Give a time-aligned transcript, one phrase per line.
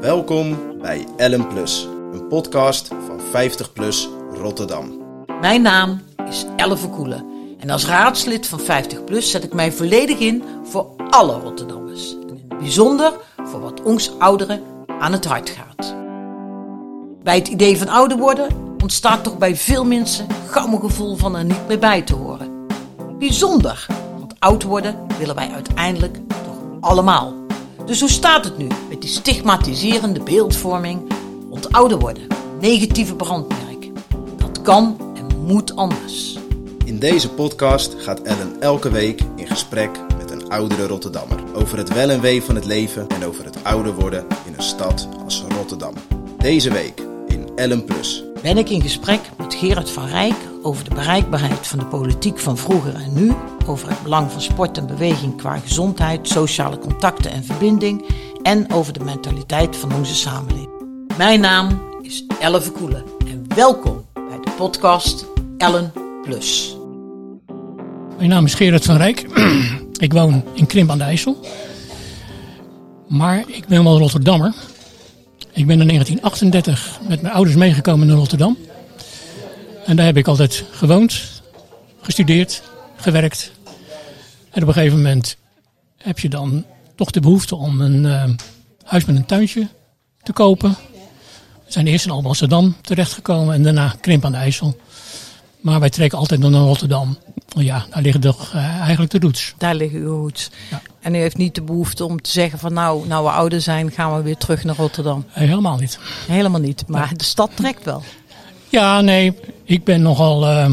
[0.00, 5.02] Welkom bij Ellen Plus, een podcast van 50 Plus Rotterdam.
[5.40, 7.24] Mijn naam is Elle Verkoelen
[7.58, 12.12] en als raadslid van 50PLUS zet ik mij volledig in voor alle Rotterdammers.
[12.12, 13.12] En in het bijzonder
[13.44, 14.62] voor wat ons ouderen
[14.98, 15.94] aan het hart gaat.
[17.22, 18.48] Bij het idee van ouder worden
[18.82, 22.66] ontstaat toch bij veel mensen gauw een gevoel van er niet meer bij te horen.
[23.18, 23.86] Bijzonder,
[24.18, 27.45] want oud worden willen wij uiteindelijk toch allemaal.
[27.86, 31.12] Dus hoe staat het nu met die stigmatiserende beeldvorming
[31.50, 32.26] rond ouder worden?
[32.60, 33.90] Negatieve brandmerk.
[34.36, 36.38] Dat kan en moet anders.
[36.84, 41.92] In deze podcast gaat Ellen elke week in gesprek met een oudere Rotterdammer over het
[41.92, 45.44] wel en wee van het leven en over het ouder worden in een stad als
[45.48, 45.94] Rotterdam.
[46.38, 48.24] Deze week in Ellen Plus.
[48.42, 52.56] ben ik in gesprek met Gerard van Rijk over de bereikbaarheid van de politiek van
[52.56, 53.32] vroeger en nu,
[53.66, 58.04] over het belang van sport en beweging qua gezondheid, sociale contacten en verbinding
[58.42, 60.68] en over de mentaliteit van onze samenleving.
[61.16, 65.26] Mijn naam is Elle Verkoelen en welkom bij de podcast
[65.58, 66.76] Ellen Plus.
[68.16, 69.26] Mijn naam is Gerard van Rijk.
[70.06, 71.36] ik woon in Krimp aan de IJssel.
[73.08, 74.54] Maar ik ben wel Rotterdammer.
[75.52, 78.56] Ik ben in 1938 met mijn ouders meegekomen naar Rotterdam.
[79.86, 81.22] En daar heb ik altijd gewoond,
[82.00, 82.62] gestudeerd,
[82.96, 83.52] gewerkt.
[84.50, 85.36] En op een gegeven moment
[85.96, 88.30] heb je dan toch de behoefte om een eh,
[88.84, 89.68] huis met een tuintje
[90.22, 90.76] te kopen.
[91.64, 94.76] We zijn eerst in Alblasserdam terechtgekomen en daarna Krimp aan de IJssel.
[95.60, 97.18] Maar wij trekken altijd nog naar Rotterdam.
[97.48, 99.54] Want ja, daar liggen toch eh, eigenlijk de roots.
[99.58, 100.50] Daar liggen uw roots.
[100.70, 100.82] Ja.
[101.00, 103.90] En u heeft niet de behoefte om te zeggen van nou, nou we ouder zijn,
[103.90, 105.24] gaan we weer terug naar Rotterdam.
[105.28, 105.98] Helemaal niet.
[106.26, 108.02] Helemaal niet, maar de stad trekt wel.
[108.68, 109.32] Ja, nee,
[109.64, 110.70] ik ben nogal eh,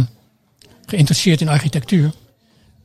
[0.85, 2.11] geïnteresseerd in architectuur.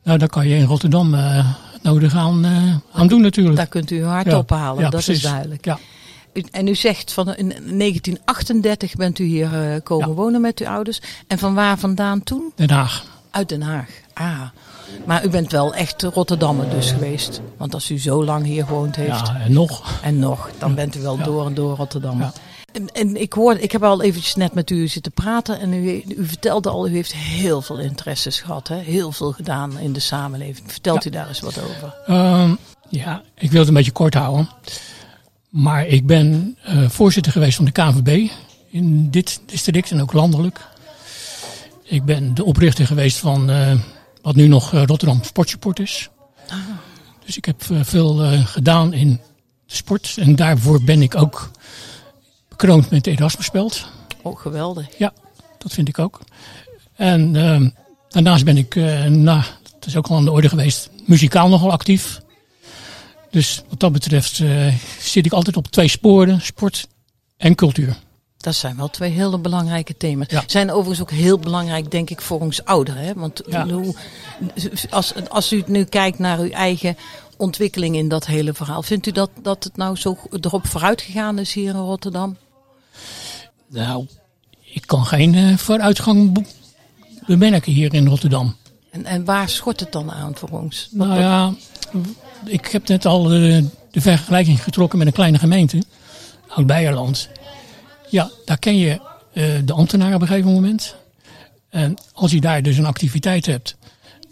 [0.03, 1.45] Nou, daar kan je in Rotterdam eh,
[1.81, 3.55] nodig aan, eh, aan doen natuurlijk.
[3.55, 4.37] Daar kunt u uw hart Ja.
[4.37, 5.65] ophalen, Ja, dat is duidelijk.
[5.65, 5.79] Ja,
[6.33, 10.67] U- En u zegt van in 1938 bent u hier eh, komen wonen met uw
[10.67, 11.01] ouders.
[11.27, 12.51] En van waar vandaan toen?
[12.55, 13.05] Den Haag.
[13.31, 13.89] Uit Den Haag.
[14.13, 14.41] Ah.
[15.05, 17.41] Maar u bent wel echt Rotterdammer dus geweest.
[17.57, 19.99] Want als u zo lang hier gewoond heeft Ja, en nog.
[20.01, 22.31] en nog, dan bent u wel door en door Rotterdammer.
[22.79, 26.03] En, en ik hoorde, ik heb al eventjes net met u zitten praten en u,
[26.17, 28.77] u vertelde al, u heeft heel veel interesses gehad, hè?
[28.77, 30.71] heel veel gedaan in de samenleving.
[30.71, 31.95] Vertelt u daar eens wat over?
[32.05, 32.55] Ehm,
[32.89, 34.49] ja, ik wil het een beetje kort houden.
[35.49, 38.31] Maar ik ben eh, voorzitter geweest van de KNVB
[38.69, 40.67] in dit district en ook landelijk.
[41.83, 43.71] Ik ben de oprichter geweest van eh,
[44.21, 46.09] wat nu nog eh, Rotterdam Sportsupport is.
[47.25, 49.09] Dus ik heb veel gedaan in
[49.65, 50.15] de sport.
[50.19, 51.51] En daarvoor ben ik ook
[52.59, 53.85] bekroond met de Erasmuspeld.
[54.21, 54.87] Oh, geweldig.
[54.97, 55.13] Ja,
[55.57, 56.19] dat vind ik ook.
[56.95, 57.69] En ehm,
[58.09, 59.45] daarnaast ben ik, eh na,
[59.79, 62.21] dat is ook al aan de orde geweest, muzikaal nogal actief.
[63.31, 66.87] Dus wat dat betreft eh, zit ik altijd op twee sporen, sport
[67.37, 67.95] en cultuur.
[68.37, 70.27] Dat zijn wel twee hele belangrijke thema's.
[70.29, 70.43] Ja.
[70.47, 73.03] Zijn overigens ook heel belangrijk, denk ik, voor ons ouderen.
[73.03, 73.13] Hè?
[73.13, 73.67] Want Ja.
[73.67, 73.95] hoe,
[74.89, 76.97] als, als u nu kijkt naar uw eigen
[77.37, 81.39] ontwikkeling in dat hele verhaal, vindt u dat, dat het nou zo erop vooruit gegaan
[81.39, 82.37] is hier in Rotterdam?
[83.67, 84.05] Nou,
[84.73, 86.45] ik kan geen eh, vooruitgang be-
[87.25, 88.55] bemerken hier in Rotterdam.
[88.91, 90.89] En, en waar schort het dan aan voor ons?
[90.91, 91.53] Wat- Nou ja,
[92.45, 95.83] ik heb net al eh, de vergelijking getrokken met een kleine gemeente,
[96.47, 97.29] Oud-Beierland.
[98.09, 99.01] Ja, daar ken je
[99.33, 100.95] eh, de ambtenaren op een gegeven moment.
[101.69, 103.75] En als je daar dus een activiteit hebt,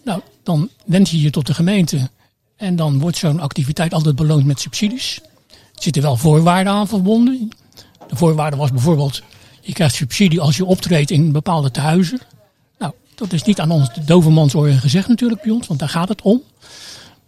[0.03, 2.09] nou, dan wend je je tot de gemeente.
[2.55, 5.19] En dan wordt zo'n activiteit altijd beloond met subsidies.
[5.51, 7.49] Er zitten wel voorwaarden aan verbonden.
[8.07, 9.21] De voorwaarde was bijvoorbeeld,
[9.61, 12.21] je krijgt subsidie als je optreedt in bepaalde tehuizen.
[12.77, 16.09] Nou, dat is niet aan ons de dovermansoren gezegd natuurlijk bij ons, want daar gaat
[16.09, 16.41] het om.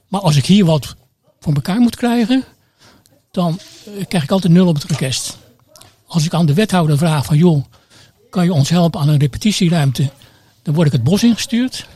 [0.07, 0.95] Maar als ik hier wat
[1.40, 2.44] voor elkaar moet krijgen,
[3.31, 5.38] dan eh, krijg ik altijd nul op het request.
[6.07, 7.63] Als ik aan de wethouder vraag van joh,
[8.29, 10.09] kan je ons helpen aan een repetitieruimte,
[10.61, 11.88] dan word ik het bos ingestuurd.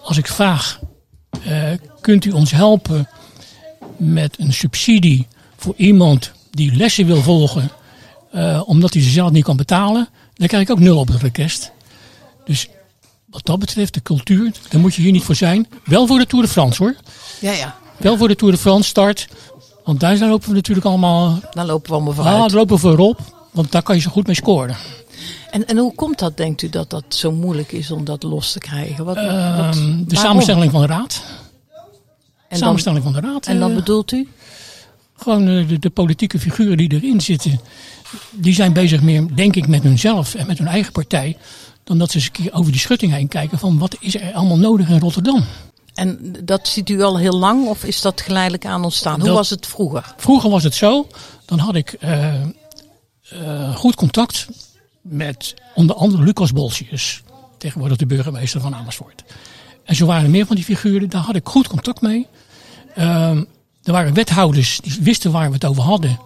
[0.00, 0.80] Als ik vraag,
[1.44, 3.08] eh, kunt u ons helpen
[3.96, 5.26] met een subsidie
[5.56, 7.70] voor iemand die lessen wil volgen,
[8.30, 11.22] eh, omdat hij ze zelf niet kan betalen, dan krijg ik ook nul op het
[11.22, 11.70] request.
[12.44, 12.68] Dus
[13.30, 15.68] wat dat betreft, de cultuur, daar moet je hier niet voor zijn.
[15.84, 16.94] Wel voor de Tour de France hoor.
[17.40, 17.76] Ja, ja.
[17.96, 19.28] Wel voor de Tour de France start.
[19.84, 21.38] Want daar lopen we natuurlijk allemaal.
[21.50, 22.38] Dan lopen we allemaal Ah, vooruit.
[22.50, 23.20] daar lopen we voorop.
[23.50, 24.76] Want daar kan je zo goed mee scoren.
[25.50, 28.52] En, en hoe komt dat, denkt u, dat dat zo moeilijk is om dat los
[28.52, 29.04] te krijgen?
[29.04, 31.22] Wat, wat- Ehm, de samenstelling van de raad.
[31.74, 31.78] En
[32.48, 33.46] dan, samenstelling van de raad.
[33.46, 34.28] en dan eh, bedoelt u?
[35.16, 37.60] gewoon eh, de, de politieke figuren die erin zitten.
[38.30, 41.36] Die zijn bezig meer, denk ik, met hunzelf en met hun eigen partij.
[41.84, 44.32] Dan dat ze eens een keer over die schutting heen kijken van wat is er
[44.32, 45.44] allemaal nodig in Rotterdam.
[45.94, 49.20] En dat ziet u al heel lang of is dat geleidelijk aan ontstaan?
[49.20, 50.14] Hoe was het vroeger?
[50.16, 51.06] Vroeger was het zo,
[51.44, 54.46] dan had ik eh, eh, goed contact
[55.00, 57.22] met onder andere Lucas Bolsius,
[57.58, 59.24] tegenwoordig de burgemeester van Amersfoort.
[59.84, 62.26] En zo waren er meer van die figuren, daar had ik goed contact mee.
[62.94, 63.44] Ehm,
[63.82, 66.18] er waren wethouders die wisten waar we het over hadden.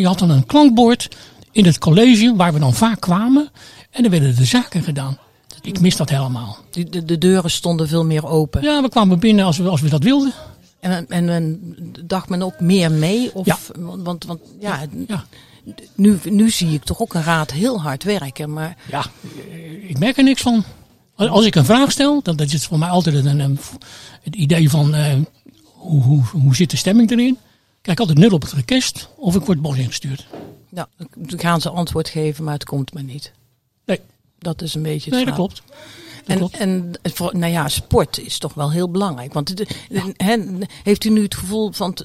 [0.00, 1.08] Je had dan een klankbord
[1.52, 3.48] in het college waar we dan vaak kwamen
[3.90, 5.18] en er werden de zaken gedaan.
[5.62, 6.56] Ik mis dat helemaal.
[6.70, 8.62] De, de deuren stonden veel meer open.
[8.62, 10.32] Ja, we kwamen binnen als we, als we dat wilden.
[10.80, 11.74] En, en, en
[12.06, 13.34] dacht men ook meer mee?
[13.34, 13.58] Of, Ja.
[13.78, 15.24] Want, want, want ja, Ja,
[15.94, 18.52] nu, nu zie ik toch ook een raad heel hard werken.
[18.52, 19.04] Maar Ja,
[19.88, 20.64] ik merk er niks van.
[21.14, 23.58] Als- Als ik een vraag stel, dan dat is voor mij altijd een, een,
[24.22, 25.14] het idee van eh,
[25.62, 27.38] hoe, hoe, hoe zit de stemming erin.
[27.82, 30.26] Kijk altijd nul op het request of ik word bos ingestuurd.
[30.68, 30.86] nou,
[31.16, 33.32] dan gaan ze antwoord geven, maar het komt maar niet.
[33.84, 34.00] Nee,
[34.38, 35.46] Dat is een beetje het nee dat verhaal.
[35.46, 35.62] klopt.
[36.26, 36.92] En,
[37.32, 39.32] en nou ja, sport is toch wel heel belangrijk.
[39.32, 39.54] Want
[40.82, 41.94] heeft u nu het gevoel van.
[41.94, 42.04] t-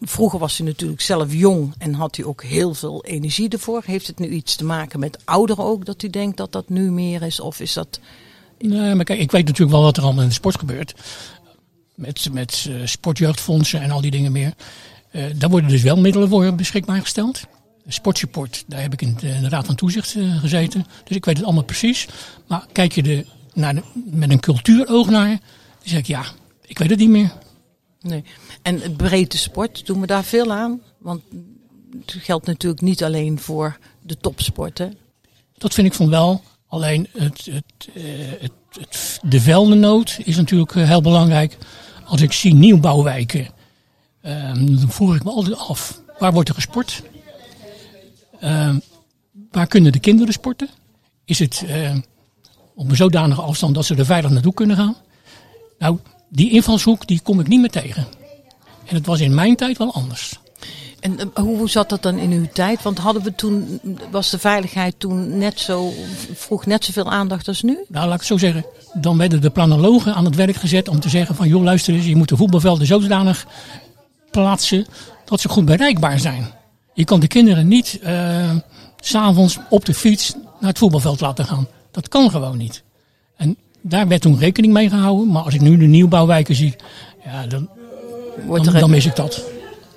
[0.00, 3.82] Vroeger was u natuurlijk zelf jong en had u ook heel veel energie ervoor.
[3.84, 5.84] Heeft het nu iets te maken met ouderen ook?
[5.84, 7.40] Dat u denkt dat dat nu meer is?
[7.40, 8.00] Of is dat.
[8.58, 10.94] Nee, maar kijk, ik weet natuurlijk wel wat er allemaal in de sport gebeurt.
[11.94, 14.54] Met, met eh, sportjeugdfondsen en al die dingen meer.
[15.10, 17.40] Eh, daar worden dus wel middelen voor beschikbaar gesteld.
[17.86, 20.86] Sportsupport, daar heb ik in de, in de Raad van Toezicht eh, gezeten.
[21.04, 22.08] Dus ik weet het allemaal precies.
[22.46, 23.24] Maar kijk je er
[23.54, 25.38] naar de, met een cultuuroog naar, dan
[25.82, 26.24] zeg ik ja,
[26.66, 27.32] ik weet het niet meer.
[28.00, 28.24] Nee.
[28.62, 30.80] En het breedte sport, doen we daar veel aan?
[30.98, 31.22] Want
[32.00, 34.78] het geldt natuurlijk niet alleen voor de topsport.
[34.78, 34.88] Hè?
[35.58, 36.42] Dat vind ik van wel.
[36.66, 38.02] Alleen het, het, eh,
[38.40, 41.56] het, de veldennood is natuurlijk heel belangrijk.
[42.04, 43.48] Als ik zie nieuwbouwwijken,
[44.20, 47.02] ehm, dan vroeg ik me altijd af, waar wordt er gesport?
[48.40, 48.78] Ehm,
[49.50, 50.68] waar kunnen de kinderen sporten?
[51.24, 51.96] Is het eh,
[52.74, 54.96] op een zodanige afstand dat ze er veilig naartoe kunnen gaan?
[55.78, 55.98] Nou,
[56.28, 58.06] die invalshoek die kom ik niet meer tegen.
[58.86, 60.38] En het was in mijn tijd wel anders.
[61.00, 62.82] En eh, hoe hoe zat dat dan in uw tijd?
[62.82, 63.80] Want hadden we toen,
[64.10, 65.92] was de veiligheid toen net zo,
[66.34, 67.78] vroeg net zoveel aandacht als nu?
[67.88, 68.64] Nou, laat ik het zo zeggen.
[68.92, 71.48] Dan werden de planologen aan het werk gezet om te zeggen van...
[71.48, 73.46] joh, luister eens, je moet de voetbalvelden zodanig
[74.30, 74.86] plaatsen
[75.24, 76.46] dat ze goed bereikbaar zijn.
[76.94, 78.00] Je kan de kinderen niet s
[79.00, 81.68] s'avonds op de fiets naar het voetbalveld laten gaan.
[81.90, 82.82] Dat kan gewoon niet.
[83.36, 85.28] En daar werd toen rekening mee gehouden.
[85.28, 86.76] Maar als ik nu de nieuwbouwwijken zie,
[87.24, 87.68] ja, dan,
[88.72, 89.42] dan, mis ik dat.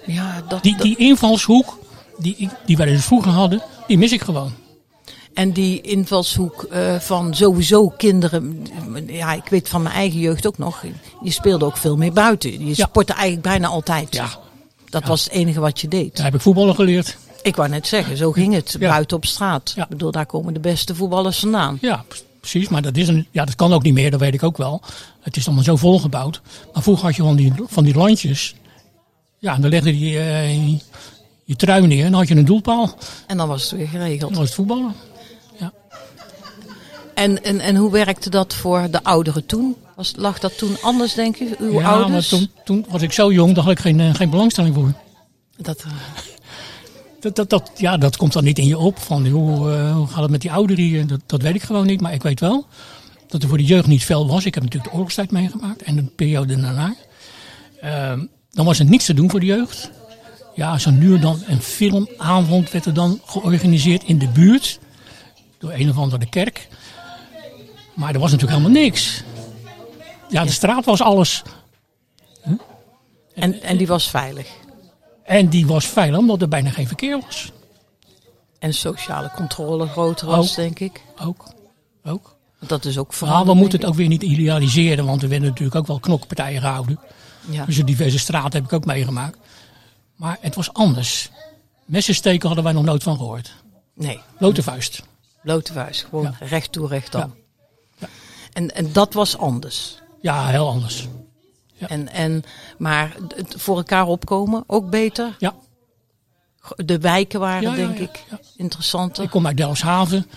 [0.05, 1.79] ja, dat, Die, die invalshoek
[2.21, 4.53] die, die wij dus vroeger hadden, die mis ik gewoon.
[5.33, 8.67] En die invalshoek eh, van sowieso kinderen.
[9.07, 10.83] Ja, ik weet van mijn eigen jeugd ook nog.
[11.23, 12.65] Je speelde ook veel meer buiten.
[12.67, 12.85] Je Ja.
[12.85, 14.15] sportte eigenlijk bijna altijd.
[14.15, 14.29] Ja,
[14.89, 16.15] Dat was het enige wat je deed.
[16.15, 17.17] daar heb ik voetballen geleerd.
[17.41, 18.75] Ik wou net zeggen, zo ging het.
[18.79, 19.73] Buiten op straat.
[19.75, 19.83] Ja.
[19.83, 21.77] Ik bedoel, daar komen de beste voetballers vandaan.
[21.81, 22.03] Ja,
[22.39, 22.69] precies.
[22.69, 24.81] Maar dat, is een, ja, dat kan ook niet meer, dat weet ik ook wel.
[25.21, 26.41] Het is allemaal zo volgebouwd.
[26.73, 28.55] Maar vroeger had je van die, van die landjes.
[29.37, 30.67] Ja, en dan legde je eh,
[31.43, 32.95] je, trui neer en dan had je een doelpaal.
[33.27, 34.29] En dan was het weer geregeld.
[34.29, 34.93] Dat was het voetballen.
[37.13, 39.75] En, en, en hoe werkte dat voor de ouderen toen?
[39.95, 41.55] Was, lag dat toen anders, denk je?
[41.59, 42.27] Uw ja, maar ouders?
[42.27, 44.93] toen, toen was ik zo jong, daar had ik geen, eh, geen belangstelling voor.
[45.57, 45.91] Dat, eh,
[47.19, 48.99] Dat, dat, dat, ja, dat komt dan niet in je op.
[48.99, 51.07] Van, joh, eh, hoe gaat het met die ouderen hier?
[51.07, 52.01] Dat, dat weet ik gewoon niet.
[52.01, 52.65] Maar ik weet wel
[53.27, 54.45] dat er voor de jeugd niet veel was.
[54.45, 56.95] Ik heb natuurlijk de oorlogstijd meegemaakt en de periode daarna.
[57.81, 59.91] Ehm, dan was er niets te doen voor de jeugd.
[60.55, 64.79] Ja, zo nu en dan een filmavond werd er dan georganiseerd in de buurt.
[65.57, 66.67] Door een of andere kerk.
[67.93, 69.23] Maar er was natuurlijk helemaal niks.
[70.29, 71.41] Ja, de straat was alles.
[73.33, 74.47] en, en die was veilig.
[75.23, 77.51] En die was veilig omdat er bijna geen verkeer was.
[78.59, 80.55] En sociale controle groter was, Ook.
[80.55, 81.01] denk ik.
[81.21, 81.45] Ook.
[82.03, 82.35] Ook.
[82.59, 83.47] Dat is ook Maar veranderd.
[83.47, 86.99] we moeten het ook weer niet idealiseren, want er werden natuurlijk ook wel knokpartijen gehouden.
[87.49, 87.65] Ja.
[87.65, 89.37] Dus in diverse straten heb ik ook meegemaakt.
[90.15, 91.29] Maar het was anders.
[91.85, 93.53] Messensteken hadden wij nog nooit van gehoord.
[93.95, 95.03] Nee, Blote vuist.
[95.43, 96.03] blote vuist.
[96.09, 96.45] Gewoon Ja.
[96.47, 97.21] recht toe, recht dan.
[97.21, 97.40] Ja.
[98.53, 99.99] En, en dat was anders.
[100.21, 101.07] Ja, heel anders.
[101.73, 101.87] Ja.
[101.87, 102.43] En, en,
[102.77, 105.35] maar het voor elkaar opkomen, ook beter.
[105.39, 105.53] Ja,
[106.75, 108.23] De wijken waren, Ja, denk ik,
[108.55, 109.23] interessanter.
[109.23, 110.27] ik kom uit Delfshaven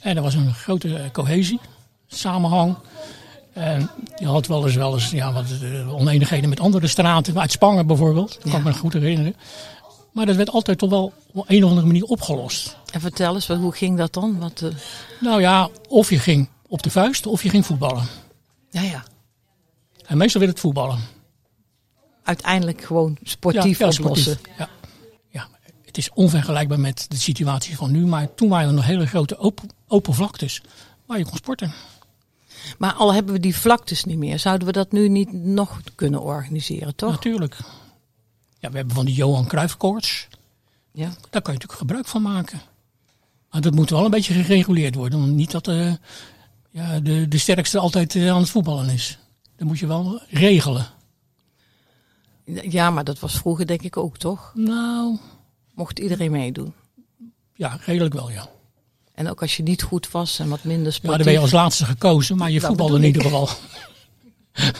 [0.00, 1.60] en er was een grote eh, cohesie,
[2.06, 2.76] samenhang.
[3.52, 7.50] En je had wel eens, wel eens ja, wat eh, oneenigheden met andere straten, uit
[7.52, 8.38] Spangen bijvoorbeeld.
[8.42, 9.36] Dat kan ik me goed herinneren.
[10.12, 12.76] Maar dat werd altijd toch wel op een of andere manier opgelost.
[12.92, 14.38] En vertel eens, hoe ging dat dan?
[14.38, 14.68] Wat, eh,
[15.20, 18.06] Nou ja, of je ging op de vuist of je ging voetballen.
[18.70, 19.04] ja, ja.
[20.06, 20.98] En meestal werd het voetballen.
[22.22, 24.32] Uiteindelijk gewoon sportief ja, ja, oplossen.
[24.32, 24.56] sportief.
[24.58, 24.68] Ja.
[25.28, 25.48] ja,
[25.84, 28.06] het is onvergelijkbaar met de situatie van nu.
[28.06, 30.62] Maar toen waren er nog hele grote open, open vlaktes
[31.06, 31.72] waar je kon sporten.
[32.78, 36.22] Maar al hebben we die vlaktes niet meer, zouden we dat nu niet nog kunnen
[36.22, 37.10] organiseren, toch?
[37.10, 37.56] Natuurlijk.
[38.58, 40.28] Ja, we hebben van die Johan Cruijff koorts.
[40.92, 41.06] Ja.
[41.06, 42.60] Daar kan je natuurlijk gebruik van maken.
[43.50, 45.34] Maar dat moet wel een beetje gereguleerd worden.
[45.34, 45.92] Niet dat eh,
[46.72, 49.18] ja, de, de sterkste altijd eh, aan het voetballen is.
[49.56, 50.86] Dat moet je wel regelen.
[52.44, 54.52] Ja, maar dat was vroeger denk ik ook, toch?
[54.54, 55.18] Nou,
[55.74, 56.72] Mocht iedereen meedoen.
[57.54, 58.48] ja, redelijk wel, ja.
[59.14, 61.16] En ook als je niet goed was en wat minder Ja, sportief.
[61.16, 63.48] dan ben je als laatste gekozen, maar je Dat voetbalde in ieder geval.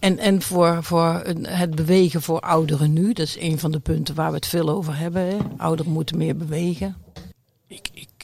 [0.00, 4.14] En, en voor, voor het bewegen voor ouderen nu, dat is een van de punten
[4.14, 5.22] waar we het veel over hebben.
[5.26, 5.36] Hè?
[5.56, 6.96] Ouderen moeten meer bewegen.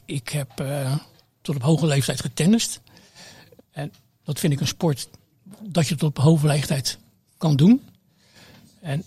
[0.04, 0.96] Ik, heb eh,
[1.40, 2.80] tot op hoge leeftijd getennist.
[3.70, 3.92] En
[4.25, 5.08] dat vind ik een sport
[5.62, 6.99] dat je tot op hoge leeftijd
[7.37, 7.82] kan doen.
[8.80, 9.04] En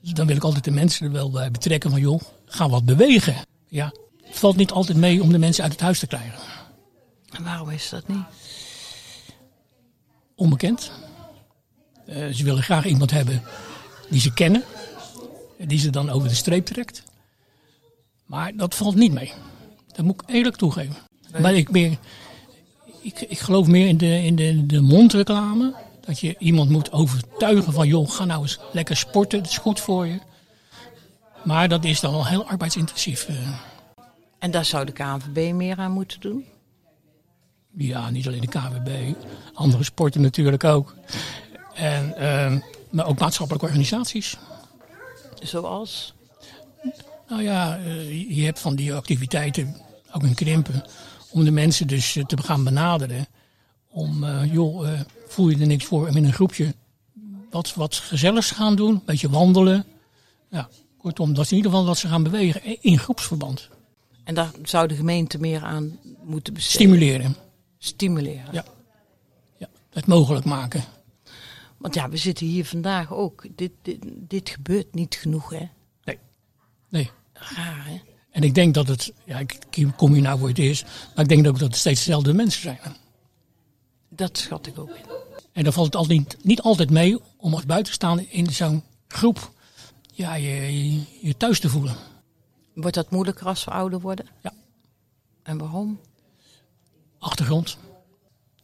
[0.00, 3.34] dan wil ik altijd de mensen er wel bij betrekken van joh, ga wat bewegen.
[3.68, 3.92] Ja,
[4.22, 6.38] het valt niet altijd mee om de mensen uit het huis te krijgen.
[7.30, 8.24] En waarom is dat niet?
[10.34, 10.90] Onbekend.
[12.06, 13.42] Eh, ze willen graag iemand hebben
[14.10, 14.64] die ze kennen.
[15.58, 17.02] Die ze dan over de streep trekt.
[18.24, 19.32] Maar dat valt niet mee.
[19.92, 20.96] Dat moet ik eerlijk toegeven.
[21.40, 21.98] Maar ik, meer,
[23.02, 25.74] ik, ik geloof meer in de, in de, de mondreclame.
[26.00, 29.38] Dat je iemand moet overtuigen van, joh, ga nou eens lekker sporten.
[29.42, 30.18] Dat is goed voor je.
[31.44, 33.28] Maar dat is dan wel heel arbeidsintensief.
[33.28, 33.48] eh.
[34.38, 36.44] En daar zou de KNVB meer aan moeten doen.
[37.76, 39.14] Ja, niet alleen de KWB,
[39.54, 40.94] andere sporten natuurlijk ook.
[41.74, 42.58] En, ehm,
[42.90, 44.36] maar ook maatschappelijke organisaties.
[45.42, 46.14] Zoals?
[47.30, 49.76] Nou ja, eh, je hebt van die activiteiten
[50.12, 50.84] ook een krimpen.
[51.30, 53.26] Om de mensen dus eh, te gaan benaderen.
[53.88, 56.74] Om, eh, joh, voel je er niks voor om in een groepje
[57.50, 58.94] wat, wat gezelligs te gaan doen.
[58.94, 59.84] Een beetje wandelen.
[60.50, 60.68] Ja,
[60.98, 63.68] kortom, dat is in ieder geval dat ze gaan bewegen in groepsverband.
[64.24, 66.86] En daar zou de gemeente meer aan moeten besteden.
[66.86, 67.36] Stimuleren.
[67.78, 68.52] Stimuleren.
[68.52, 68.64] Ja.
[69.56, 69.68] ja.
[69.90, 70.84] Het mogelijk maken.
[71.76, 73.46] Want ja, we zitten hier vandaag ook.
[73.56, 75.68] Dit, dit, dit gebeurt niet genoeg, hè?
[76.04, 76.18] Nee.
[76.88, 77.10] Nee.
[77.40, 78.00] Raar, hè?
[78.30, 79.58] En ik denk dat het, ja, ik
[79.96, 82.62] kom hier nou voor het eerst, maar ik denk ook dat het steeds dezelfde mensen
[82.62, 82.78] zijn.
[84.08, 85.04] Dat schat ik ook in.
[85.52, 89.52] En dan valt het altijd niet, niet altijd mee om als buitenstaander in zo'n groep
[90.12, 91.96] ja, je, je, je thuis te voelen.
[92.74, 94.26] Wordt dat moeilijker als we ouder worden?
[94.42, 94.52] Ja.
[95.42, 96.00] En waarom?
[97.18, 97.76] Achtergrond.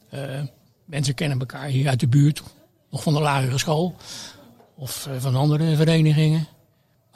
[0.09, 0.42] Eh,
[0.85, 2.42] mensen kennen elkaar hier uit de buurt,
[2.90, 3.95] nog van de lagere school
[4.75, 6.47] of eh, van andere verenigingen.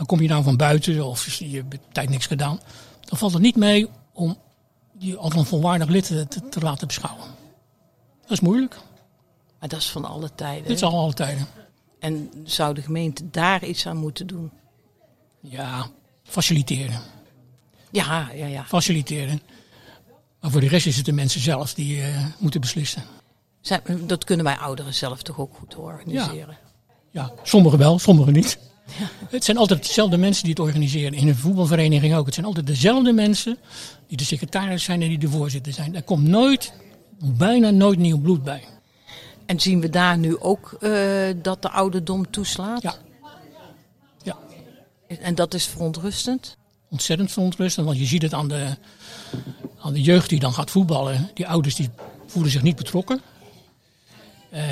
[0.01, 2.61] Dan kom je nou van buiten of je hebt tijd niks gedaan.
[3.01, 4.39] Dan valt het niet mee om
[4.99, 7.27] je als een volwaardig lid te, te- te laten beschouwen.
[8.23, 8.77] Dat is moeilijk.
[9.59, 10.63] Maar dat is van alle tijden.
[10.67, 11.47] Dit is al alle tijden.
[11.99, 14.51] En zou de gemeente daar iets aan moeten doen?
[15.41, 15.87] Ja,
[16.23, 17.01] faciliteren.
[17.91, 18.65] Ja, ja, ja.
[18.65, 19.43] Faciliteren.
[20.41, 23.03] Maar voor de rest is het de mensen zelf die eh, moeten beslissen.
[24.07, 26.59] Dat kunnen wij ouderen zelf toch ook goed organiseren?
[27.11, 28.59] Ja, sommigen wel, sommigen niet.
[29.31, 31.15] Het zijn altijd dezelfde mensen die het organiseren.
[31.15, 32.25] In een voetbalvereniging ook.
[32.25, 33.59] Het zijn altijd dezelfde mensen
[34.07, 35.95] die de secretaris zijn en die de voorzitter zijn.
[35.95, 36.73] Er komt nooit,
[37.19, 38.65] bijna nooit nieuw bloed bij.
[39.47, 40.93] En zien we daar nu ook eh,
[41.43, 42.83] dat de ouderdom toeslaat?
[42.83, 42.95] Ja.
[44.23, 44.37] Ja,
[45.21, 46.59] En dat is verontrustend?
[46.91, 47.87] ontzettend verontrustend.
[47.87, 48.77] Want je ziet het aan de,
[49.79, 51.31] aan de jeugd die dan gaat voetballen.
[51.35, 51.89] Die ouders die
[52.27, 53.21] voelen zich niet betrokken.
[54.51, 54.63] Eh,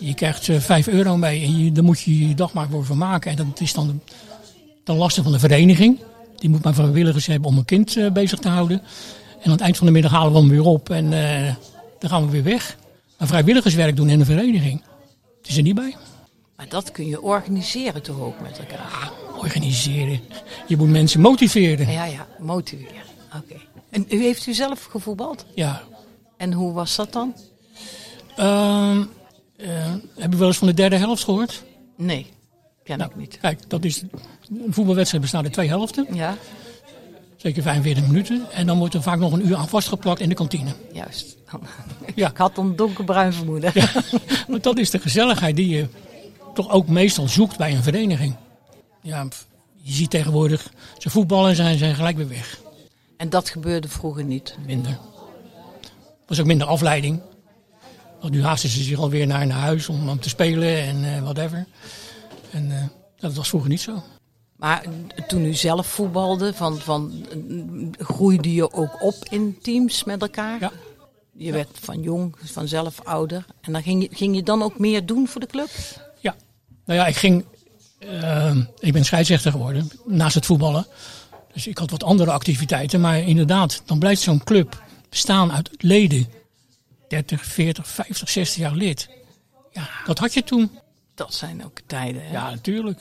[0.00, 2.84] je krijgt eh, 5 euro mee en je, daar moet je je dag maar voor
[2.84, 3.30] vermaken.
[3.30, 4.00] En dat is dan
[4.84, 6.00] ten laste van de vereniging.
[6.36, 8.80] Die moet maar vrijwilligers hebben om een kind eh, bezig te houden.
[9.38, 11.10] En aan het eind van de middag halen we hem weer op en
[11.98, 12.76] dan gaan we weer weg.
[13.18, 14.82] Maar vrijwilligerswerk doen in een vereniging,
[15.38, 15.96] het is er niet bij.
[16.56, 19.12] Maar dat kun je organiseren toch ook met elkaar?
[19.38, 20.20] Organiseren.
[20.66, 21.92] Je moet mensen motiveren.
[21.92, 23.02] Ja, ja, motiveren.
[23.36, 23.54] Oké.
[23.90, 25.44] En u heeft u zelf gevoetbald?
[25.54, 25.82] Ja,
[26.36, 27.34] En hoe was dat dan?
[28.36, 29.02] Ehm,
[29.56, 31.62] eh, heb je wel eens van de derde helft gehoord?
[31.96, 32.26] Nee,
[32.84, 33.38] ken Nou, ik niet.
[33.40, 34.02] Kijk, dat is,
[34.50, 36.36] een voetbalwedstrijd bestaat uit twee helften, Ja,
[37.36, 38.46] zeker 45 minuten.
[38.52, 40.70] En dan wordt er vaak nog een uur aan vastgeplakt in de kantine.
[40.92, 41.36] juist.
[42.14, 42.30] Ja.
[42.30, 43.72] Ik had een donkerbruin vermoeden.
[44.48, 45.88] Want dat is de gezelligheid die je
[46.54, 48.36] toch ook meestal zoekt bij een vereniging.
[49.02, 49.26] Ja,
[49.82, 52.60] je ziet tegenwoordig, ze voetballen en zijn, zijn gelijk weer weg.
[53.16, 54.56] En dat gebeurde vroeger niet.
[54.66, 54.98] Minder.
[56.26, 57.20] was ook minder afleiding.
[58.24, 61.22] Want nu haasten ze zich alweer naar, naar huis om, om te spelen en eh,
[61.22, 61.66] whatever.
[62.50, 62.82] En eh,
[63.18, 64.02] dat was vroeger niet zo.
[64.56, 64.84] Maar
[65.26, 67.26] toen u zelf voetbalde, van, van,
[67.98, 70.60] groeide je ook op in teams met elkaar?
[70.60, 70.72] Ja.
[71.32, 73.44] Je werd van jong, vanzelf ouder.
[73.60, 75.70] En dan ging je, ging je dan ook meer doen voor de club?
[76.20, 76.34] Ja,
[76.84, 77.44] nou ja, ik ging.
[77.98, 80.86] eh, ik ben scheidsrechter geworden naast het voetballen.
[81.52, 83.00] Dus ik had wat andere activiteiten.
[83.00, 86.42] Maar inderdaad, dan blijft zo'n club bestaan uit leden.
[87.08, 89.08] 30, 40, 50, 60 jaar lid.
[89.72, 90.78] Ja, dat had je toen.
[91.14, 92.24] Dat zijn ook tijden.
[92.26, 92.32] Hè?
[92.32, 93.00] Ja, natuurlijk.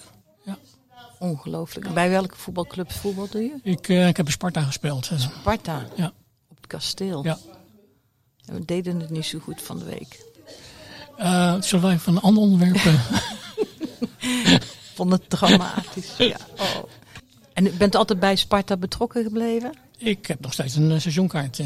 [1.20, 1.94] Ongelooflijk.
[1.94, 3.60] Bij welke voetbalclub voetbalde je?
[3.64, 5.12] Ik, eh, ik heb bij Sparta gespeeld.
[5.16, 5.86] Sparta.
[5.96, 6.12] Ja.
[6.48, 7.24] Op het kasteel.
[7.24, 7.38] Ja.
[8.46, 10.26] En we deden het niet zo goed van de week.
[11.18, 12.76] Eh, zullen wij van een ander onderwerp...
[12.76, 12.94] eh,
[14.96, 16.18] Vond het dramatisch.
[16.34, 16.38] ja.
[16.58, 16.84] Oh.
[17.54, 19.74] En u bent altijd bij Sparta betrokken gebleven?
[19.98, 21.62] ik heb nog steeds een eh, seizoenkaart.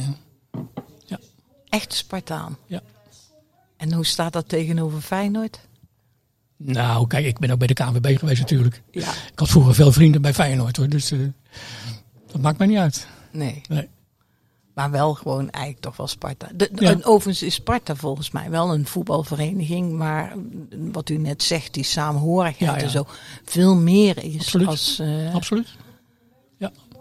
[1.70, 2.58] Echt Spartaan.
[2.66, 2.82] ja.
[3.78, 5.60] En hoe staat dat tegenover Feyenoord?
[6.58, 8.82] Nou, kijk, ik ben ook bij de KNVB geweest natuurlijk.
[8.92, 9.10] Ja.
[9.12, 10.88] Ik had vroeger veel vrienden bij Feyenoord hoor.
[10.90, 11.20] Dus eh,
[12.32, 13.08] dat maakt mij niet uit.
[13.32, 13.62] Nee.
[13.70, 13.88] Nee.
[14.74, 16.48] Maar wel gewoon eigenlijk toch wel Sparta.
[16.56, 16.90] De, de- Ja.
[16.92, 19.92] en overigens is Sparta volgens mij wel een voetbalvereniging.
[19.92, 20.34] Maar
[20.92, 23.06] wat u net zegt, die saamhorigheid Ja, en zo.
[23.46, 24.68] Veel meer is Absoluut.
[24.68, 25.00] als...
[25.00, 25.68] eh, Absoluut.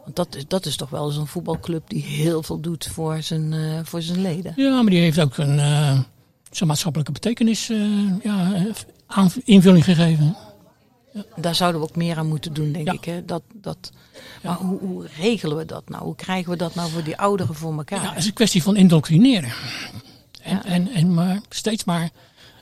[0.06, 0.12] Ja.
[0.12, 3.52] want dat, is, dat is toch wel zo'n voetbalclub die heel veel doet voor zijn,
[3.52, 4.52] eh, voor zijn leden.
[4.56, 6.00] ja, maar die heeft ook een eh,
[6.50, 8.66] zijn maatschappelijke betekenis eh, ja,
[9.06, 10.36] aan, invulling gegeven.
[11.36, 12.92] Daar zouden we ook meer aan moeten doen, denk Ja.
[12.92, 13.04] ik.
[13.04, 13.24] Hè?
[13.24, 13.92] Dat, dat,
[14.42, 16.04] maar hoe, hoe regelen we dat nou?
[16.04, 18.02] Hoe krijgen we dat nou voor die ouderen voor elkaar?
[18.02, 19.52] Ja, het is een kwestie van indoctrineren.
[20.42, 20.64] En, Ja.
[20.64, 22.10] en, en maar steeds maar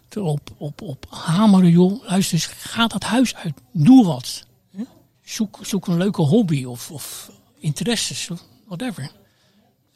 [0.08, 2.04] erop op, op hameren, joh.
[2.08, 3.54] Luister eens, ga dat huis uit.
[3.72, 4.46] Doe wat.
[5.22, 7.30] Zoek, zoek een leuke hobby of, of
[7.64, 8.28] interesses,
[8.66, 9.10] whatever.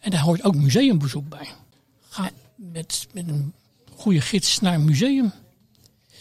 [0.01, 1.49] En daar hoort ook museumbezoek bij.
[2.09, 3.53] Ga met, met een
[3.97, 5.33] goede gids naar een museum.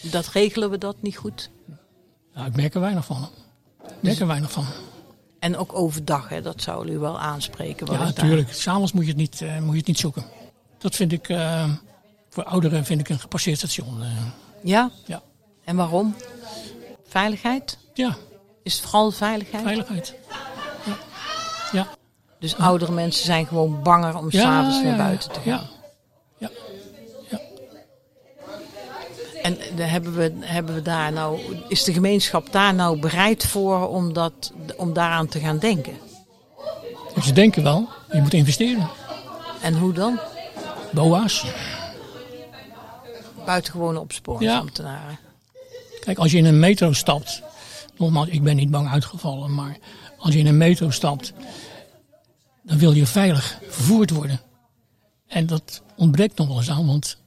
[0.01, 1.49] Dat regelen we dat niet goed.
[2.33, 3.29] Nou, ik merk er weinig van.
[3.87, 4.65] Ik merk er weinig van.
[5.39, 6.41] En ook overdag, hè?
[6.41, 7.91] dat zou u wel aanspreken.
[7.91, 8.53] Ja, natuurlijk.
[8.53, 10.25] S'avonds moet, je het niet, eh, moet je het niet zoeken.
[10.77, 11.69] Dat vind ik, eh,
[12.29, 14.01] voor ouderen vind ik een gepasseerd station.
[14.03, 14.09] eh.
[14.63, 14.91] Ja?
[15.05, 15.21] ja.
[15.63, 16.15] En waarom?
[17.07, 17.77] Veiligheid?
[17.93, 18.15] ja,
[18.63, 19.63] Is het vooral veiligheid?
[19.63, 20.15] veiligheid.
[21.71, 21.79] Ja.
[21.79, 21.87] Ja.
[22.39, 24.97] Dus oudere mensen zijn gewoon banger om Ja, s'avonds naar ja.
[24.97, 25.67] buiten te gaan.
[26.37, 26.49] Ja.
[26.49, 26.49] Ja.
[27.29, 27.39] Ja.
[29.41, 33.87] En de- hebben we, hebben we daar nou, is de gemeenschap daar nou bereid voor
[33.87, 35.97] om, dat, om daaraan te gaan denken?
[37.23, 38.89] Ze denken wel, je moet investeren.
[39.61, 40.19] En hoe dan?
[40.91, 41.45] BOA's.
[43.45, 45.19] Buitengewone opsporingsambtenaren.
[45.99, 47.41] Kijk, als je in een metro stapt.
[47.97, 49.53] Nogmaals, ik ben niet bang uitgevallen.
[49.53, 49.77] Maar
[50.17, 51.33] als je in een metro stapt.
[52.63, 54.41] Dan wil je veilig vervoerd worden.
[55.27, 56.87] En dat ontbreekt nog wel eens aan.
[56.87, 57.17] Want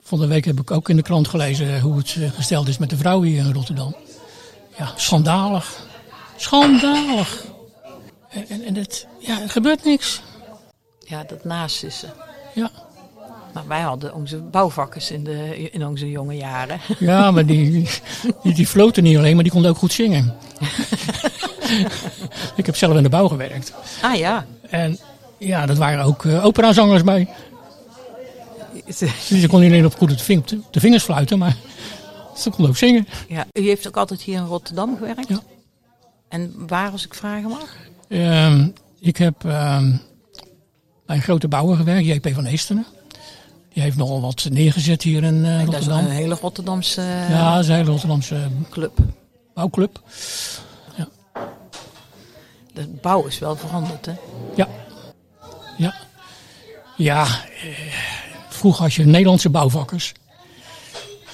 [0.00, 2.78] van de week heb ik ook in de krant gelezen hoe het eh, gesteld is
[2.78, 3.96] met de vrouwen hier in Rotterdam.
[4.78, 5.86] Ja, schandalig.
[6.36, 7.44] Schandalig.
[8.28, 10.22] En, en, en het, ja, er gebeurt niks.
[10.98, 12.12] Ja, dat nazissen.
[12.54, 12.70] Ja.
[13.54, 16.80] Maar wij hadden onze bouwvakkers in, de, in onze jonge jaren.
[16.98, 17.88] Ja, maar die,
[18.42, 20.34] die, die floten niet alleen, maar die konden ook goed zingen.
[22.56, 23.72] ik heb zelf in de bouw gewerkt.
[24.02, 24.46] Ah ja.
[24.70, 24.98] En
[25.38, 27.28] ja, dat waren ook eh, operazangers bij.
[28.88, 30.26] Ze konden niet alleen op goed
[30.70, 31.56] de vingers fluiten, maar
[32.36, 33.08] ze konden ook zingen.
[33.28, 33.46] ja.
[33.52, 35.28] U heeft ook altijd hier in Rotterdam gewerkt?
[35.28, 35.42] Ja.
[36.28, 37.76] En waar, als ik vragen mag?
[38.08, 38.68] Ehm,
[39.00, 39.96] ik heb ehm,
[41.06, 42.86] bij een grote bouwer gewerkt, JP van Eestenen.
[43.74, 45.98] Die heeft nogal wat neergezet hier in eh, Dat is Rotterdam.
[45.98, 48.98] een hele Rotterdamse eh, Ja, dat is een hele Rotterdamse club.
[49.54, 50.02] bouwclub.
[52.72, 54.12] De bouw is wel veranderd, hè?
[54.56, 54.68] Ja.
[55.76, 55.94] Ja.
[56.96, 57.68] Ja, eh,
[58.48, 60.12] vroeger had je Nederlandse bouwvakkers.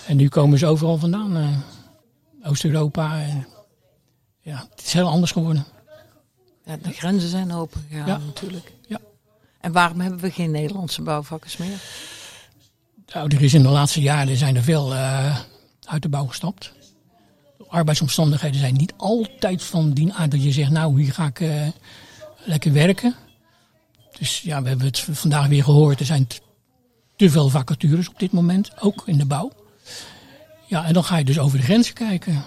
[0.07, 1.37] En nu komen ze overal vandaan.
[1.37, 3.19] eh, Oost-Europa.
[4.41, 5.65] ja, het is heel anders geworden.
[6.65, 8.19] Ja, de grenzen zijn open Ja.
[8.27, 8.73] natuurlijk.
[8.89, 8.99] Ja.
[9.61, 11.81] En waarom hebben we geen Nederlandse bouwvakkers meer?
[13.15, 15.37] Nou, er is in de laatste jaren zijn er veel eh,
[15.85, 16.73] uit de bouw gestapt.
[17.59, 21.41] De arbeidsomstandigheden zijn niet altijd van die aard dat je zegt, nou hier ga ik
[21.41, 21.67] eh,
[22.45, 23.15] lekker werken.
[24.19, 26.01] Dus ja, we hebben het vandaag weer gehoord.
[26.01, 26.27] Er zijn
[27.17, 29.53] te veel vacatures op dit moment, ook in de bouw.
[30.67, 32.43] Ja, en dan ga je dus over de grenzen kijken.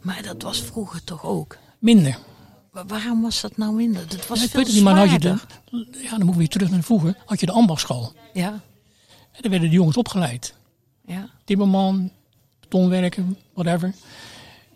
[0.00, 1.56] Maar dat was vroeger toch ook?
[1.78, 2.18] Minder.
[2.70, 4.08] Wa- waarom was dat nou minder?
[4.08, 5.28] Dat was Ja, ik veel weet het niet, maar je de,
[6.02, 7.16] ja, dan moeten we weer terug naar vroeger.
[7.26, 8.12] Had je de ambachtschool.
[8.32, 8.60] Ja,
[9.32, 10.54] En daar werden de jongens opgeleid.
[11.06, 11.28] ja.
[11.44, 12.10] timmerman,
[12.60, 13.94] betonwerken, whatever.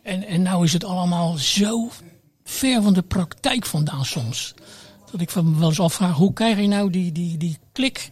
[0.03, 1.91] En, en nou is het allemaal zo
[2.45, 4.55] ver van de praktijk vandaan soms.
[5.11, 8.11] Dat ik me wel eens afvraag, hoe krijg je nou die, die, die klik,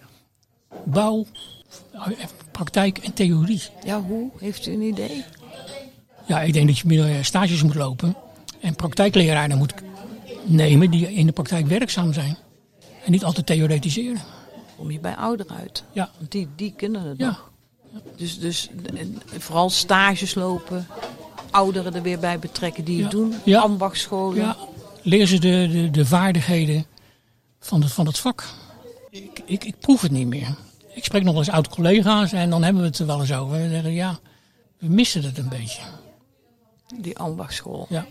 [0.84, 1.26] bouw,
[1.92, 2.06] eh,
[2.50, 3.62] praktijk en theorie?
[3.84, 4.30] Ja, hoe?
[4.38, 5.24] Heeft u een idee?
[6.26, 8.16] Ja, ik denk dat je meer stages moet lopen
[8.60, 9.74] en praktijkleraren moet
[10.44, 12.36] nemen die in de praktijk werkzaam zijn.
[13.04, 14.20] En niet altijd theoretiseren.
[14.76, 15.84] Kom je bij ouderen uit?
[15.92, 17.26] Ja, Want die, die kunnen het ja.
[17.26, 17.50] nog.
[18.16, 18.68] Dus, dus
[19.38, 20.86] vooral stages lopen,
[21.50, 23.60] ouderen er weer bij betrekken die het doen, Ja.
[23.60, 24.36] ambachtscholen.
[24.40, 24.56] Ja,
[25.02, 26.86] leer ze de, de, de vaardigheden
[27.60, 28.44] van het, van het vak.
[29.10, 30.54] ik, ik, ik proef het niet meer.
[30.94, 33.56] Ik spreek nog wel eens oud-collega's en dan hebben we het er wel eens over.
[33.60, 34.18] En zeggen, ja,
[34.78, 35.82] we missen het een beetje.
[37.00, 37.86] Die ambachtschool.
[37.88, 38.06] Ja,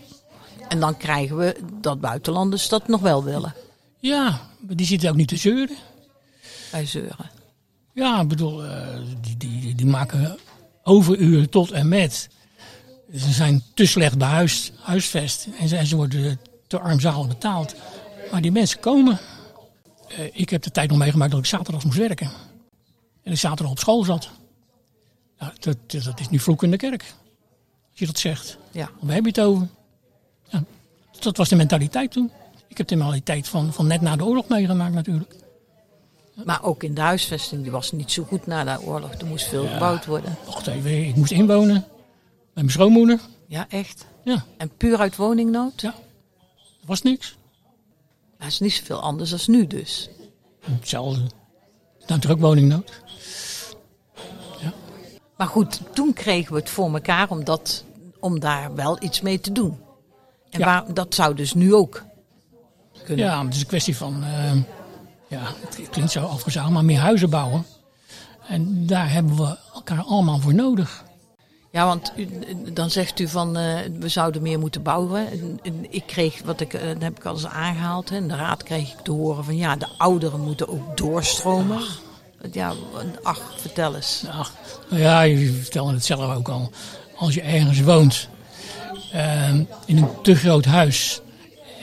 [0.68, 3.54] En dan krijgen we dat buitenlanders dat nog wel willen.
[3.98, 5.76] ja maar die zitten ook niet te zeuren.
[6.74, 7.30] Bij zeuren.
[7.92, 8.88] Ja, ik bedoel, eh,
[9.20, 10.38] die, die, die maken
[10.82, 12.28] overuren tot en met.
[13.16, 17.74] Ze zijn te slecht behuisd, huisvest en ze, en ze worden te armzalig betaald.
[18.30, 19.18] Maar die mensen komen.
[20.08, 22.30] Eh, ik heb de tijd nog meegemaakt dat ik zaterdags moest werken.
[23.22, 24.30] En ik zaterdag op school zat.
[25.38, 27.14] Nou, dat, dat is nu vloek in de kerk.
[27.90, 28.58] Als je dat zegt.
[28.70, 28.90] Ja.
[29.00, 29.68] Waar heb je het over?
[30.48, 30.64] Ja,
[31.20, 32.30] dat was de mentaliteit toen.
[32.68, 35.42] Ik heb de mentaliteit van, van net na de oorlog meegemaakt natuurlijk.
[36.44, 39.12] Maar ook in de huisvesting, die was niet zo goed na de oorlog.
[39.12, 40.36] Er moest veel gebouwd worden.
[40.44, 41.74] Wacht even, ik moest inwonen.
[41.74, 41.84] Met
[42.54, 43.20] mijn schoonmoeder.
[43.46, 44.06] Ja, echt.
[44.24, 45.80] Ja, En puur uit woningnood?
[45.80, 45.94] ja.
[46.80, 47.36] Er was niks.
[48.38, 50.08] Dat is niet zoveel anders dan nu dus.
[50.60, 51.22] Hetzelfde.
[52.00, 53.02] Is natuurlijk ook woningnood.
[55.36, 57.84] Maar goed, toen kregen we het voor elkaar om, dat,
[58.20, 59.78] om daar wel iets mee te doen.
[60.50, 60.64] En Ja.
[60.64, 62.04] waar, dat zou dus nu ook
[63.04, 63.24] kunnen.
[63.24, 64.52] Ja, het is een kwestie van, eh,
[65.34, 65.42] ja,
[65.76, 67.66] het klinkt zo afgezaagd, maar meer huizen bouwen.
[68.48, 71.04] En daar hebben we elkaar allemaal voor nodig.
[71.70, 72.28] Ja, want u-
[72.72, 75.30] dan zegt u van eh, we zouden meer moeten bouwen.
[75.30, 78.28] En- en ik kreeg, wat ik, eh, dat heb ik al eens aangehaald, hè, in
[78.28, 81.80] de raad kreeg ik te horen van ja, de ouderen moeten ook doorstromen.
[82.52, 82.72] Ja,
[83.22, 84.24] ach, vertel eens.
[84.30, 84.52] Ach,
[84.90, 86.70] nou ja, je vertelde het zelf ook al.
[87.16, 88.28] Als je ergens woont
[89.12, 89.48] eh,
[89.86, 91.20] in een te groot huis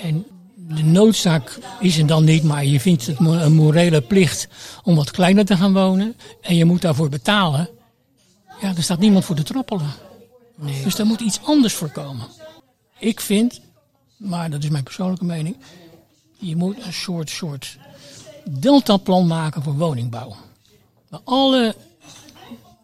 [0.04, 0.26] en
[0.76, 4.48] de noodzaak is er dan niet, maar je vindt het een morele plicht
[4.84, 7.70] om wat kleiner te gaan wonen en je moet daarvoor betalen.
[8.62, 9.92] Ja, er staat niemand voor te trappelen.
[10.84, 12.28] Dus daar moet iets anders voor komen.
[13.00, 13.62] Ik vind,
[14.18, 15.58] maar dat is mijn persoonlijke mening,
[16.40, 17.78] je moet een soort, soort
[18.50, 20.36] deltaplan maken voor woningbouw.
[21.10, 21.76] Waar alle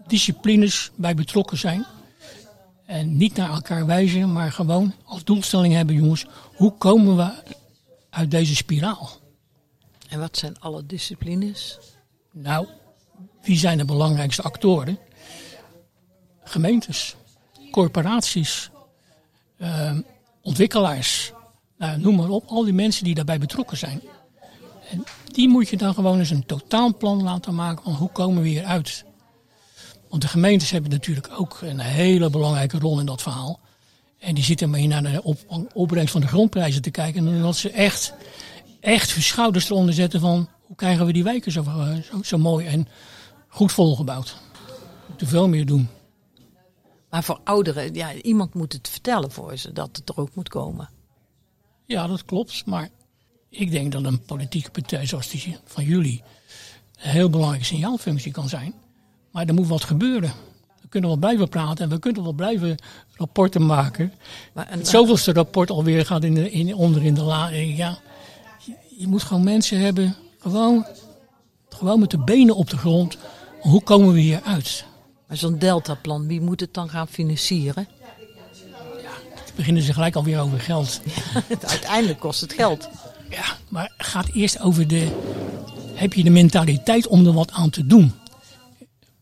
[0.08, 1.86] disciplines bij betrokken zijn.
[2.86, 7.56] En niet naar elkaar wijzen, maar gewoon als doelstelling hebben, jongens, hoe komen we
[8.18, 9.10] uit deze spiraal?
[10.10, 11.80] En wat zijn alle disciplines?
[12.32, 12.68] Nou,
[13.42, 15.00] wie zijn de belangrijkste actoren?
[16.44, 17.16] Gemeentes,
[17.72, 18.70] corporaties,
[19.58, 19.98] eh,
[20.42, 21.32] ontwikkelaars,
[21.78, 24.02] nou, noem maar op, al die mensen die daarbij betrokken zijn.
[24.90, 28.50] En die moet je dan gewoon eens een totaalplan laten maken van hoe komen we
[28.50, 29.06] hier uit.
[30.10, 33.60] Want de gemeentes hebben natuurlijk ook een hele belangrijke rol in dat verhaal.
[34.20, 35.40] En die zitten maar naar de op,
[35.74, 37.28] opbrengst van de grondprijzen te kijken.
[37.28, 38.14] En dat ze echt,
[38.80, 42.38] echt hun schouders eronder zetten van hoe krijgen we die wijken zo, eh, zo, zo
[42.38, 42.88] mooi en
[43.48, 44.36] goed volgebouwd.
[44.66, 45.90] We moeten veel meer doen.
[47.10, 50.50] Maar voor ouderen, ja, iemand moet het vertellen voor ze dat het er ook moet
[50.50, 50.90] komen.
[51.86, 52.66] Ja, dat klopt.
[52.66, 52.90] Maar
[53.50, 56.24] ik denk dat een politieke partij zoals die van jullie
[57.02, 58.74] een heel belangrijke signaalfunctie kan zijn.
[59.32, 60.32] Maar er moet wat gebeuren.
[60.88, 62.78] We kunnen wel blijven praten en we kunnen wel blijven
[63.16, 64.14] rapporten maken.
[64.54, 67.48] Maar een, Het zoveelste rapport alweer gaat in de, in, onder in de la.
[67.50, 67.98] Ja,
[68.66, 70.86] je, je moet gewoon mensen hebben, gewoon,
[71.70, 73.18] gewoon met de benen op de grond.
[73.60, 74.86] Hoe komen we hier uit?
[75.28, 77.88] maar zo'n deltaplan, wie moet het dan gaan financieren?
[79.36, 81.02] Dan beginnen ze gelijk alweer over geld.
[81.62, 82.90] Uiteindelijk kost het geld.
[83.30, 85.08] Ja, maar het gaat eerst over de.
[85.94, 88.14] Heb je de mentaliteit om er wat aan te doen?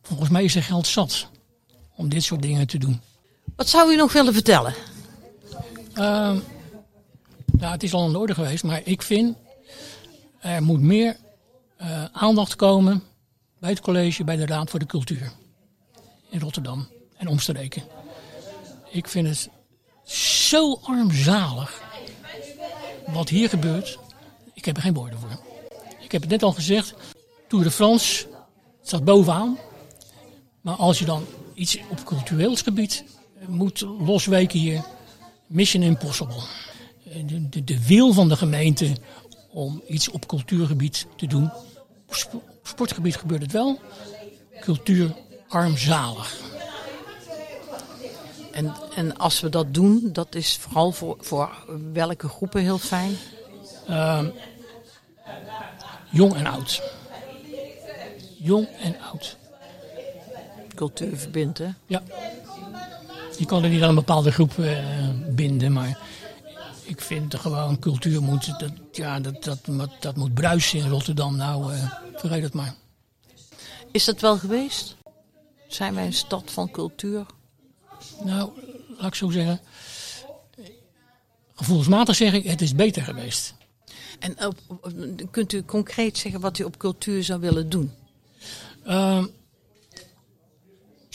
[0.01, 1.33] Volgens mij is er geld zat
[1.95, 3.01] om dit soort dingen te doen.
[3.55, 4.73] Wat zou u nog willen vertellen?
[7.57, 9.37] Nou, het is al aan de orde geweest, maar ik vind
[10.39, 11.17] er moet meer
[11.77, 13.03] eh, aandacht komen
[13.59, 15.31] bij het college, bij de Raad voor de Cultuur
[16.29, 17.83] in Rotterdam en omstreken.
[18.89, 19.49] Ik vind het
[20.47, 21.81] zo armzalig
[23.07, 23.97] wat hier gebeurt.
[24.53, 25.39] Ik heb er geen woorden voor.
[25.99, 26.93] Ik heb het net al gezegd,
[27.47, 28.27] Tour de France
[28.81, 29.57] staat bovenaan.
[30.61, 33.03] Maar als je dan iets op cultureels gebied
[33.47, 34.83] moet losweken hier,
[35.47, 36.41] Mission Impossible.
[37.09, 38.95] Eh, De, de, de wil van de gemeente
[39.51, 41.51] om iets op cultuurgebied te doen.
[42.07, 43.79] Op sp- op sportgebied gebeurt het wel.
[44.59, 45.15] Cultuur
[45.47, 46.35] armzalig.
[48.51, 53.15] En, en als we dat doen, dat is vooral voor, voor welke groepen heel fijn?
[56.11, 56.81] Jong en oud.
[58.37, 59.37] Jong en oud.
[60.75, 61.69] Cultuur verbindt, hè?
[61.85, 62.03] Ja.
[63.37, 65.99] Je kan er niet aan een bepaalde groep eh, binden, maar
[66.83, 70.89] ik vind er gewoon cultuur moet, dat, ja, dat, dat, dat, dat moet bruisen in
[70.89, 71.35] Rotterdam.
[71.35, 72.75] Nou, eh vergeet het maar.
[73.91, 74.95] Is dat wel geweest?
[75.67, 77.25] Zijn wij een stad van cultuur?
[78.23, 78.49] Nou,
[78.97, 79.59] laat ik zo zeggen.
[81.55, 83.53] Gevoelsmatig zeg ik, het is beter geweest.
[84.19, 84.57] En op,
[85.31, 87.91] kunt u concreet zeggen wat u op cultuur zou willen doen?
[88.83, 89.25] Ehm,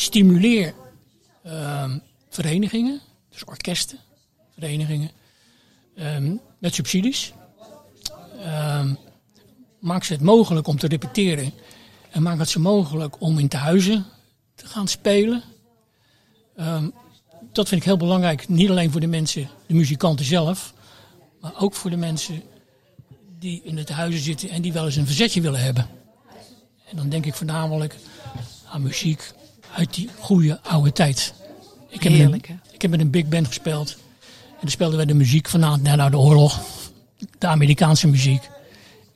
[0.00, 0.74] stimuleer
[1.42, 3.98] ehm, verenigingen, dus orkesten,
[4.54, 5.10] verenigingen,
[5.96, 7.32] ehm, met subsidies.
[8.38, 8.94] Ehm,
[9.78, 11.52] maak ze het mogelijk om te repeteren
[12.10, 14.04] en maak het ze mogelijk om in tehuizen
[14.54, 15.42] te gaan spelen.
[17.52, 20.74] Dat vind ik heel belangrijk, niet alleen voor de mensen, de muzikanten zelf,
[21.40, 22.42] maar ook voor de mensen
[23.38, 25.88] die in de tehuizen zitten en die wel eens een verzetje willen hebben.
[26.90, 27.96] En dan denk ik voornamelijk
[28.66, 29.32] aan muziek
[29.76, 31.35] uit die goede oude tijd.
[31.88, 33.96] Ik heb, Heerlijk, met, een- ik heb met een big band gespeeld.
[34.50, 36.61] En dan speelden we de muziek vanuit na de oorlog.
[37.38, 38.48] De Amerikaanse muziek.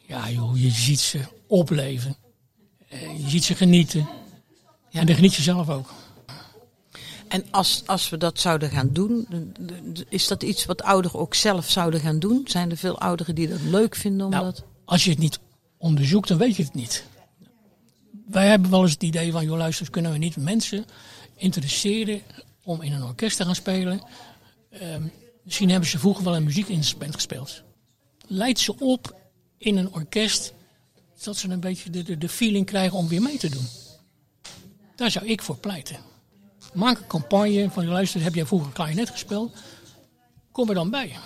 [0.07, 2.17] Ja joh, je ziet ze opleven.
[2.89, 4.09] Eh, Je ziet ze genieten.
[4.91, 5.93] En dan geniet je zelf ook.
[7.29, 9.27] En als, als we dat zouden gaan doen,
[10.09, 12.43] is dat iets wat ouderen ook zelf zouden gaan doen?
[12.47, 14.63] Zijn er veel ouderen die dat leuk vinden om Nou, dat...
[14.85, 15.39] als je het niet
[15.79, 17.05] onderzoekt, dan weet je het niet.
[18.25, 20.85] Wij hebben wel eens het idee van, joh luister, kunnen we niet mensen
[21.37, 22.21] interesseren
[22.63, 24.01] om in een orkest te gaan spelen?
[24.71, 25.03] Ehm,
[25.43, 27.63] misschien hebben ze vroeger wel een muziekinstrument gespeeld.
[28.27, 29.17] Leid ze op
[29.59, 30.53] in een orkest,
[31.23, 33.67] dat ze een beetje de, de, de feeling krijgen om weer mee te doen.
[34.97, 35.97] Daar zou ik voor pleiten.
[36.73, 39.53] Maak een campagne van, luister, heb jij vroeger klarinet gespeeld?
[40.53, 41.17] Kom er dan bij.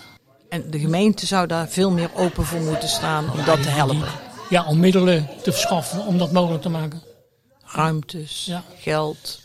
[0.49, 4.28] En de gemeente zou daar veel meer open voor moeten staan om dat te helpen.
[4.51, 7.03] Ja, om middelen te verschaffen om dat mogelijk te maken.
[7.65, 8.65] Ruimtes, Ja.
[8.79, 9.41] geld,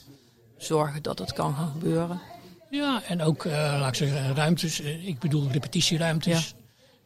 [0.58, 2.22] zorgen dat het kan gaan gebeuren.
[2.70, 4.82] Ja, en ook, eh, laat ik zeggen, ruimtes.
[4.82, 6.54] Eh, ik bedoel repetitieruimtes.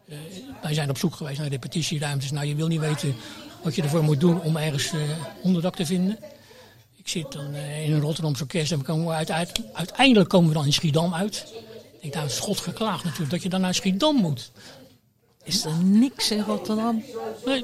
[0.10, 0.18] Eh,
[0.62, 2.32] wij zijn op zoek geweest naar repetitieruimtes.
[2.32, 3.16] Nou, je wil niet weten
[3.64, 4.92] wat je ervoor moet doen om ergens
[5.44, 6.18] onderdak te vinden.
[6.96, 10.54] Ik zit dan in een Rotterdamse orkest en we komen uit, uit- uiteindelijk komen we
[10.54, 11.46] dan in Schiedam uit.
[12.00, 14.52] Ik denk, het is God geklaagd natuurlijk dat je dan naar Schiedam moet.
[15.48, 17.04] Is er niks in Rotterdam?
[17.46, 17.64] Nee,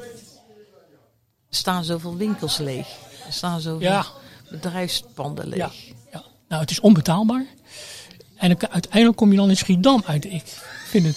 [1.50, 2.88] Er staan zoveel winkels leeg.
[3.28, 4.06] Er staan zoveel Ja.
[4.50, 5.58] bedrijfspanden leeg.
[5.58, 5.72] ja,
[6.12, 6.24] ja.
[6.48, 7.46] Nou, het is onbetaalbaar.
[8.36, 10.26] En uiteindelijk kom je dan in Schiedam uit.
[10.26, 10.44] Ik
[10.88, 11.16] vind het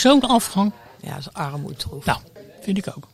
[0.00, 0.72] zo'n afgang.
[1.00, 2.04] Ja, dat is armoedroef.
[2.04, 2.18] Nou,
[2.60, 3.08] vind ik ook.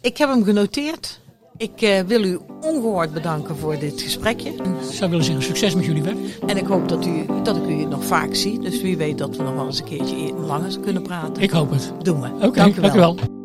[0.00, 1.20] Ik heb hem genoteerd.
[1.62, 4.48] Ik eh, wil u ongehoord bedanken voor dit gesprekje.
[4.50, 6.16] Ik zou willen zeggen, succes met jullie werk.
[6.46, 8.58] En ik hoop dat, u, dat ik u nog vaak zie.
[8.58, 11.42] Dus wie weet dat we nog wel eens een keertje langer kunnen praten.
[11.42, 11.92] Ik hoop het.
[12.02, 12.28] Doen we.
[12.46, 12.82] Oké, Dank u wel.
[12.82, 13.41] dank u wel.